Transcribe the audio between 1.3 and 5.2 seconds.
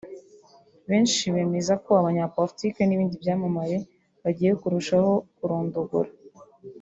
bemeza ko abanyapolitiki n’ibindi byamamare bagiye kurushaho